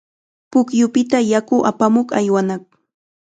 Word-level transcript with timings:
Pukyupita 0.51 1.19
yaku 1.31 1.57
apamuq 1.71 2.07
aywanaq. 2.19 2.63